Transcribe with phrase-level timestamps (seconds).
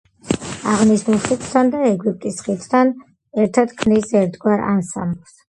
[0.69, 2.91] აღნიშნულ ხიდთან და ეგვიპტის ხიდთან
[3.45, 5.39] ერთად ქმნის ერთგვარ ანსამბლს.